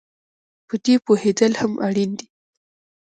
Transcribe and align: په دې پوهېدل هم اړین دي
په 0.67 0.75
دې 0.85 0.95
پوهېدل 1.05 1.53
هم 1.61 1.71
اړین 1.87 2.11
دي 2.19 2.27